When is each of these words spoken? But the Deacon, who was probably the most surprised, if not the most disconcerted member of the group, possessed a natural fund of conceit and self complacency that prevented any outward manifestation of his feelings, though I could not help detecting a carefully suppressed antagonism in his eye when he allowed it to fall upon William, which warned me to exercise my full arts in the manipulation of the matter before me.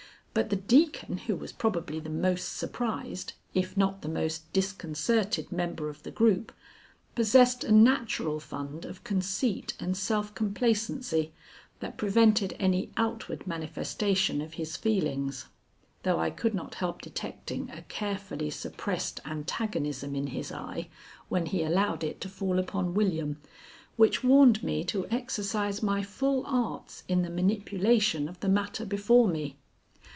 But 0.33 0.49
the 0.49 0.55
Deacon, 0.55 1.17
who 1.17 1.35
was 1.35 1.51
probably 1.51 1.99
the 1.99 2.09
most 2.09 2.53
surprised, 2.55 3.33
if 3.53 3.75
not 3.75 4.01
the 4.01 4.07
most 4.07 4.53
disconcerted 4.53 5.51
member 5.51 5.89
of 5.89 6.03
the 6.03 6.09
group, 6.09 6.53
possessed 7.15 7.65
a 7.65 7.71
natural 7.73 8.39
fund 8.39 8.85
of 8.85 9.03
conceit 9.03 9.73
and 9.77 9.97
self 9.97 10.33
complacency 10.33 11.33
that 11.81 11.97
prevented 11.97 12.55
any 12.61 12.93
outward 12.95 13.45
manifestation 13.45 14.39
of 14.39 14.53
his 14.53 14.77
feelings, 14.77 15.47
though 16.03 16.19
I 16.19 16.29
could 16.29 16.55
not 16.55 16.75
help 16.75 17.01
detecting 17.01 17.69
a 17.69 17.81
carefully 17.89 18.49
suppressed 18.51 19.19
antagonism 19.25 20.15
in 20.15 20.27
his 20.27 20.49
eye 20.49 20.87
when 21.27 21.47
he 21.47 21.61
allowed 21.61 22.05
it 22.05 22.21
to 22.21 22.29
fall 22.29 22.57
upon 22.57 22.93
William, 22.93 23.35
which 23.97 24.23
warned 24.23 24.63
me 24.63 24.85
to 24.85 25.09
exercise 25.09 25.83
my 25.83 26.01
full 26.01 26.45
arts 26.47 27.03
in 27.09 27.21
the 27.21 27.29
manipulation 27.29 28.29
of 28.29 28.39
the 28.39 28.47
matter 28.47 28.85
before 28.85 29.27
me. 29.27 29.57